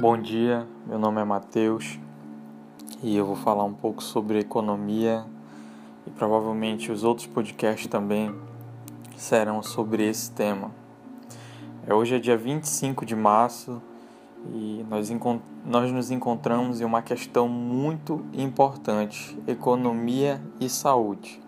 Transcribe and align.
Bom 0.00 0.16
dia, 0.16 0.64
meu 0.86 0.96
nome 0.96 1.20
é 1.20 1.24
Matheus 1.24 1.98
e 3.02 3.16
eu 3.16 3.26
vou 3.26 3.34
falar 3.34 3.64
um 3.64 3.74
pouco 3.74 4.00
sobre 4.00 4.38
economia 4.38 5.24
e 6.06 6.10
provavelmente 6.10 6.92
os 6.92 7.02
outros 7.02 7.26
podcasts 7.26 7.88
também 7.88 8.32
serão 9.16 9.60
sobre 9.60 10.08
esse 10.08 10.30
tema. 10.30 10.70
É, 11.84 11.92
hoje 11.92 12.14
é 12.14 12.20
dia 12.20 12.36
25 12.36 13.04
de 13.04 13.16
março 13.16 13.82
e 14.54 14.86
nós, 14.88 15.10
nós 15.66 15.90
nos 15.90 16.12
encontramos 16.12 16.80
em 16.80 16.84
uma 16.84 17.02
questão 17.02 17.48
muito 17.48 18.24
importante: 18.32 19.36
economia 19.48 20.40
e 20.60 20.68
saúde. 20.68 21.40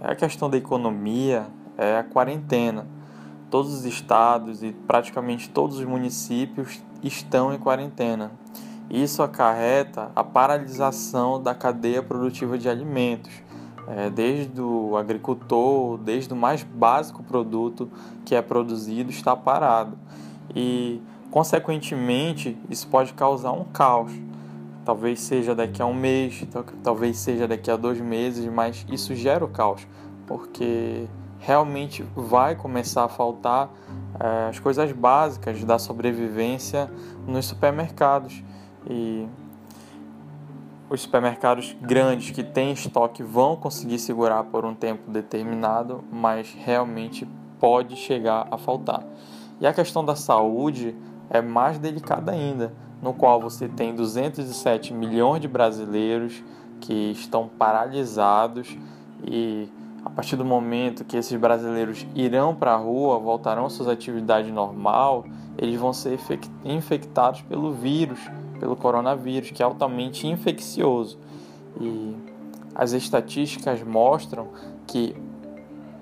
A 0.00 0.14
questão 0.14 0.48
da 0.48 0.56
economia 0.56 1.46
é 1.76 1.98
a 1.98 2.02
quarentena. 2.02 2.86
Todos 3.50 3.72
os 3.72 3.84
estados 3.84 4.62
e 4.62 4.72
praticamente 4.72 5.48
todos 5.48 5.78
os 5.78 5.84
municípios 5.84 6.82
estão 7.02 7.52
em 7.52 7.58
quarentena. 7.58 8.30
Isso 8.90 9.22
acarreta 9.22 10.10
a 10.16 10.24
paralisação 10.24 11.42
da 11.42 11.54
cadeia 11.54 12.02
produtiva 12.02 12.56
de 12.56 12.68
alimentos, 12.68 13.32
é, 13.86 14.08
desde 14.08 14.60
o 14.60 14.96
agricultor, 14.96 15.98
desde 15.98 16.32
o 16.32 16.36
mais 16.36 16.62
básico 16.62 17.22
produto 17.22 17.90
que 18.24 18.34
é 18.34 18.40
produzido, 18.40 19.10
está 19.10 19.36
parado. 19.36 19.98
E, 20.54 21.02
consequentemente, 21.30 22.56
isso 22.70 22.86
pode 22.88 23.12
causar 23.12 23.52
um 23.52 23.64
caos. 23.64 24.12
Talvez 24.84 25.20
seja 25.20 25.54
daqui 25.54 25.82
a 25.82 25.86
um 25.86 25.94
mês, 25.94 26.46
talvez 26.82 27.18
seja 27.18 27.46
daqui 27.46 27.70
a 27.70 27.76
dois 27.76 28.00
meses, 28.00 28.46
mas 28.46 28.86
isso 28.90 29.14
gera 29.14 29.44
o 29.44 29.48
caos, 29.48 29.86
porque 30.26 31.06
realmente 31.38 32.04
vai 32.14 32.54
começar 32.54 33.04
a 33.04 33.08
faltar 33.08 33.70
é, 34.18 34.48
as 34.48 34.58
coisas 34.58 34.90
básicas 34.92 35.62
da 35.64 35.78
sobrevivência 35.78 36.90
nos 37.26 37.46
supermercados. 37.46 38.42
E 38.88 39.26
os 40.90 41.02
supermercados 41.02 41.76
grandes 41.80 42.30
que 42.30 42.42
têm 42.42 42.72
estoque 42.72 43.22
vão 43.22 43.56
conseguir 43.56 43.98
segurar 43.98 44.44
por 44.44 44.64
um 44.64 44.74
tempo 44.74 45.10
determinado, 45.10 46.02
mas 46.10 46.54
realmente 46.58 47.28
pode 47.60 47.96
chegar 47.96 48.48
a 48.50 48.56
faltar. 48.56 49.04
E 49.60 49.66
a 49.66 49.72
questão 49.72 50.04
da 50.04 50.16
saúde 50.16 50.96
é 51.28 51.42
mais 51.42 51.78
delicada 51.78 52.32
ainda, 52.32 52.72
no 53.02 53.12
qual 53.12 53.40
você 53.40 53.68
tem 53.68 53.94
207 53.94 54.94
milhões 54.94 55.40
de 55.40 55.48
brasileiros 55.48 56.42
que 56.80 57.12
estão 57.12 57.48
paralisados 57.48 58.76
e 59.26 59.68
a 60.04 60.10
partir 60.10 60.36
do 60.36 60.44
momento 60.44 61.04
que 61.04 61.16
esses 61.16 61.38
brasileiros 61.38 62.06
irão 62.14 62.54
para 62.54 62.72
a 62.72 62.76
rua, 62.76 63.18
voltarão 63.18 63.66
às 63.66 63.72
suas 63.72 63.88
atividades 63.88 64.52
normal, 64.52 65.24
eles 65.56 65.78
vão 65.78 65.92
ser 65.92 66.18
infectados 66.64 67.42
pelo 67.42 67.72
vírus, 67.72 68.20
pelo 68.60 68.76
coronavírus, 68.76 69.50
que 69.50 69.62
é 69.62 69.66
altamente 69.66 70.26
infeccioso. 70.26 71.18
E 71.80 72.16
as 72.74 72.92
estatísticas 72.92 73.82
mostram 73.82 74.48
que 74.86 75.14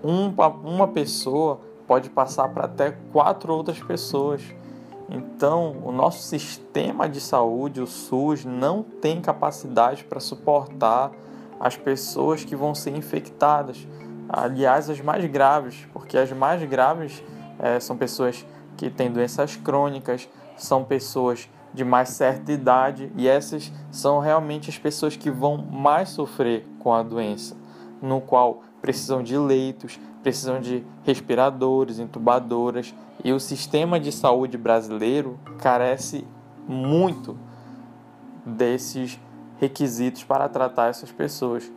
uma 0.02 0.88
pessoa 0.88 1.60
pode 1.86 2.10
passar 2.10 2.48
para 2.50 2.66
até 2.66 2.96
quatro 3.12 3.52
outras 3.52 3.80
pessoas. 3.80 4.42
Então, 5.08 5.76
o 5.84 5.92
nosso 5.92 6.22
sistema 6.22 7.08
de 7.08 7.20
saúde, 7.20 7.80
o 7.80 7.86
SUS, 7.86 8.44
não 8.44 8.82
tem 8.82 9.20
capacidade 9.20 10.04
para 10.04 10.20
suportar 10.20 11.12
as 11.60 11.76
pessoas 11.76 12.44
que 12.44 12.54
vão 12.54 12.74
ser 12.74 12.96
infectadas. 12.96 13.86
Aliás, 14.28 14.90
as 14.90 15.00
mais 15.00 15.24
graves, 15.26 15.86
porque 15.92 16.16
as 16.16 16.32
mais 16.32 16.62
graves 16.64 17.22
é, 17.58 17.78
são 17.80 17.96
pessoas 17.96 18.44
que 18.76 18.90
têm 18.90 19.10
doenças 19.10 19.56
crônicas, 19.56 20.28
são 20.56 20.84
pessoas 20.84 21.48
de 21.72 21.84
mais 21.84 22.10
certa 22.10 22.52
idade 22.52 23.12
e 23.16 23.28
essas 23.28 23.70
são 23.90 24.18
realmente 24.18 24.70
as 24.70 24.78
pessoas 24.78 25.16
que 25.16 25.30
vão 25.30 25.56
mais 25.56 26.08
sofrer 26.08 26.66
com 26.78 26.92
a 26.92 27.02
doença, 27.02 27.56
no 28.00 28.20
qual 28.20 28.62
precisam 28.80 29.22
de 29.22 29.36
leitos, 29.36 30.00
precisam 30.22 30.60
de 30.60 30.84
respiradores, 31.04 31.98
intubadoras 31.98 32.94
e 33.22 33.32
o 33.32 33.40
sistema 33.40 34.00
de 34.00 34.10
saúde 34.10 34.56
brasileiro 34.56 35.38
carece 35.58 36.26
muito 36.66 37.36
desses 38.44 39.20
requisitos 39.58 40.24
para 40.24 40.48
tratar 40.48 40.88
essas 40.88 41.10
pessoas. 41.10 41.70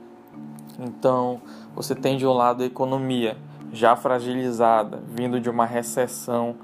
Então, 0.80 1.42
você 1.76 1.94
tem 1.94 2.18
de 2.18 2.26
um 2.26 2.34
lado 2.34 2.64
a 2.64 2.66
economia 2.66 3.38
já 3.72 3.96
fragilizada, 3.96 5.02
vindo 5.08 5.40
de 5.40 5.50
uma 5.50 5.66
recessão 5.66 6.56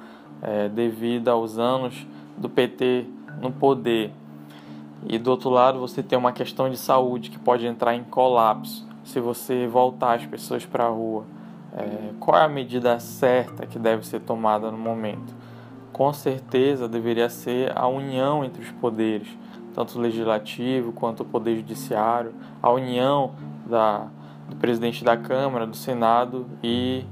é, 0.41 0.69
devido 0.69 1.29
aos 1.29 1.57
anos 1.57 2.05
do 2.37 2.49
PT 2.49 3.05
no 3.41 3.51
poder. 3.51 4.11
E 5.07 5.17
do 5.19 5.29
outro 5.29 5.49
lado, 5.49 5.79
você 5.79 6.01
tem 6.01 6.17
uma 6.17 6.31
questão 6.31 6.69
de 6.69 6.77
saúde 6.77 7.29
que 7.29 7.37
pode 7.37 7.65
entrar 7.65 7.93
em 7.95 8.03
colapso 8.03 8.87
se 9.03 9.19
você 9.19 9.67
voltar 9.67 10.15
as 10.15 10.25
pessoas 10.25 10.65
para 10.65 10.85
a 10.85 10.89
rua. 10.89 11.25
É, 11.77 12.11
qual 12.19 12.37
é 12.37 12.45
a 12.45 12.49
medida 12.49 12.99
certa 12.99 13.67
que 13.67 13.77
deve 13.77 14.05
ser 14.05 14.21
tomada 14.21 14.71
no 14.71 14.77
momento? 14.77 15.35
Com 15.91 16.11
certeza 16.11 16.87
deveria 16.87 17.29
ser 17.29 17.71
a 17.77 17.87
união 17.87 18.43
entre 18.43 18.63
os 18.63 18.71
poderes 18.71 19.27
tanto 19.75 19.99
o 19.99 20.01
legislativo 20.01 20.93
quanto 20.93 21.23
o 21.23 21.25
poder 21.25 21.57
judiciário, 21.57 22.33
a 22.63 22.71
união 22.71 23.33
da, 23.65 24.07
do 24.49 24.55
presidente 24.55 25.03
da 25.03 25.17
Câmara, 25.17 25.67
do 25.67 25.75
Senado 25.75 26.47
e 26.63 27.03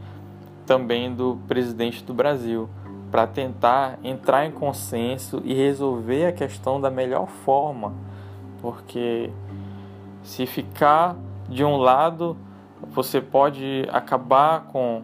também 0.65 1.13
do 1.13 1.37
presidente 1.45 2.01
do 2.05 2.13
Brasil, 2.13 2.69
para 3.11 3.27
tentar 3.27 3.99
entrar 4.01 4.45
em 4.45 4.51
consenso 4.51 5.41
e 5.43 5.53
resolver 5.53 6.27
a 6.27 6.31
questão 6.31 6.79
da 6.79 6.89
melhor 6.89 7.27
forma, 7.27 7.93
porque 8.61 9.29
se 10.23 10.45
ficar 10.45 11.17
de 11.49 11.65
um 11.65 11.75
lado, 11.75 12.37
você 12.89 13.19
pode 13.19 13.85
acabar 13.91 14.63
com 14.71 15.01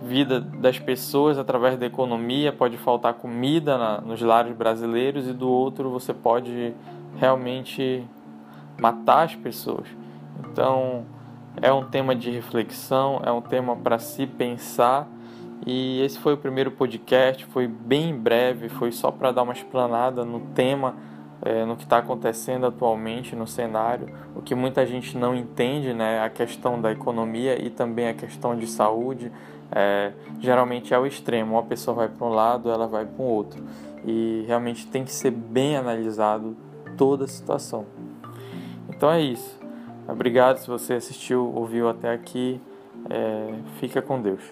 vida 0.00 0.40
das 0.40 0.78
pessoas 0.78 1.38
através 1.38 1.76
da 1.76 1.86
economia, 1.86 2.52
pode 2.52 2.76
faltar 2.76 3.14
comida 3.14 3.76
na, 3.76 4.00
nos 4.00 4.20
lares 4.20 4.54
brasileiros 4.54 5.26
e 5.26 5.32
do 5.32 5.48
outro 5.48 5.90
você 5.90 6.14
pode 6.14 6.74
realmente 7.16 8.04
matar 8.80 9.24
as 9.24 9.34
pessoas. 9.34 9.86
Então, 10.50 11.04
é 11.60 11.72
um 11.72 11.84
tema 11.84 12.14
de 12.14 12.30
reflexão, 12.30 13.20
é 13.24 13.32
um 13.32 13.40
tema 13.40 13.76
para 13.76 13.98
se 13.98 14.26
pensar. 14.26 15.08
E 15.66 16.00
esse 16.02 16.18
foi 16.18 16.34
o 16.34 16.36
primeiro 16.36 16.70
podcast, 16.70 17.44
foi 17.46 17.66
bem 17.66 18.16
breve, 18.16 18.68
foi 18.68 18.92
só 18.92 19.10
para 19.10 19.32
dar 19.32 19.42
uma 19.42 19.52
explanada 19.52 20.24
no 20.24 20.40
tema, 20.54 20.94
é, 21.42 21.64
no 21.64 21.76
que 21.76 21.82
está 21.82 21.98
acontecendo 21.98 22.64
atualmente 22.64 23.34
no 23.34 23.46
cenário, 23.46 24.08
o 24.34 24.40
que 24.40 24.54
muita 24.54 24.86
gente 24.86 25.16
não 25.16 25.34
entende, 25.34 25.92
né? 25.92 26.22
A 26.22 26.30
questão 26.30 26.80
da 26.80 26.92
economia 26.92 27.60
e 27.60 27.70
também 27.70 28.08
a 28.08 28.14
questão 28.14 28.56
de 28.56 28.66
saúde, 28.66 29.32
é, 29.72 30.12
geralmente 30.40 30.94
é 30.94 30.98
o 30.98 31.04
extremo, 31.04 31.54
uma 31.54 31.64
pessoa 31.64 31.94
vai 31.94 32.08
para 32.08 32.26
um 32.26 32.30
lado, 32.30 32.70
ela 32.70 32.86
vai 32.86 33.04
para 33.04 33.22
o 33.22 33.26
outro. 33.26 33.62
E 34.06 34.44
realmente 34.46 34.86
tem 34.86 35.04
que 35.04 35.12
ser 35.12 35.32
bem 35.32 35.76
analisado 35.76 36.56
toda 36.98 37.24
a 37.24 37.28
situação. 37.28 37.86
Então 38.90 39.10
é 39.10 39.22
isso. 39.22 39.58
Obrigado 40.06 40.58
se 40.58 40.66
você 40.66 40.94
assistiu, 40.94 41.50
ouviu 41.54 41.88
até 41.88 42.12
aqui. 42.12 42.60
É, 43.08 43.54
fica 43.78 44.02
com 44.02 44.20
Deus. 44.20 44.42